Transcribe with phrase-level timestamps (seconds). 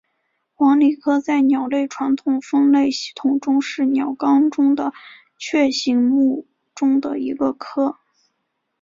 [0.55, 4.93] 黄鹂科在鸟类传统分类系统中是鸟纲中的
[5.37, 7.99] 雀形目中的一个科。